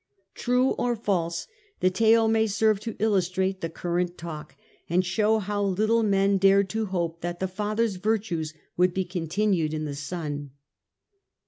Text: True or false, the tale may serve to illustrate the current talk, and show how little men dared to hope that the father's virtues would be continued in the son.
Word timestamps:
True 0.33 0.69
or 0.79 0.95
false, 0.95 1.45
the 1.79 1.91
tale 1.91 2.27
may 2.27 2.47
serve 2.47 2.79
to 2.79 2.95
illustrate 2.97 3.61
the 3.61 3.69
current 3.69 4.17
talk, 4.17 4.55
and 4.89 5.05
show 5.05 5.37
how 5.37 5.61
little 5.63 6.01
men 6.01 6.39
dared 6.39 6.69
to 6.69 6.87
hope 6.87 7.21
that 7.21 7.39
the 7.39 7.47
father's 7.47 7.97
virtues 7.97 8.51
would 8.75 8.95
be 8.95 9.05
continued 9.05 9.75
in 9.75 9.85
the 9.85 9.93
son. 9.95 10.53